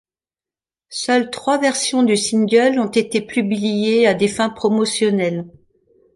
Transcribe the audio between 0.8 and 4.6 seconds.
Seules trois versions du singles ont été publiées à des fins